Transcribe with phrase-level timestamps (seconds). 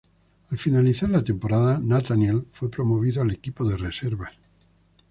[0.49, 4.31] Al finalizar la temporada, Nathaniel fue promovido al equipo de reservas.